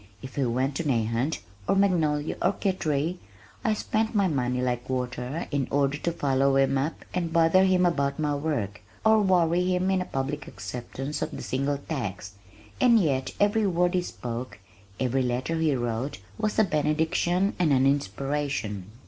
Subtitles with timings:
[0.23, 3.19] If he went to Nahant or Magnolia or Kittery
[3.63, 7.85] I spent my money like water in order to follow him up and bother him
[7.85, 12.33] about my work, or worry him into a public acceptance of the single tax,
[12.79, 14.57] and yet every word he spoke,
[14.99, 18.87] every letter he wrote was a benediction and an inspiration.